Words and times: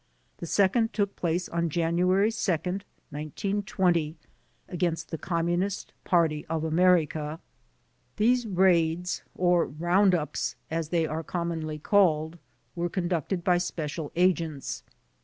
The 0.37 0.47
second 0.47 0.93
took 0.93 1.15
place 1.15 1.47
on 1.47 1.69
January 1.69 2.31
2, 2.31 2.51
1920, 2.53 4.15
against 4.67 5.11
the 5.11 5.17
Communist 5.19 5.93
Party 6.05 6.43
of 6.47 6.63
America. 6.63 7.39
These 8.17 8.47
raids, 8.47 9.21
or 9.35 9.67
round 9.67 10.13
uijs, 10.13 10.55
as 10.71 10.89
they 10.89 11.05
are 11.05 11.21
commonly 11.21 11.77
called, 11.77 12.39
were 12.75 12.89
conducted 12.89 13.43
by 13.43 13.59
special 13.59 14.11
agents. 14.15 14.81